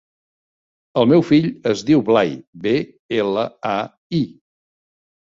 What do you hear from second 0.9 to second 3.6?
El meu fill es diu Blai: be, ela,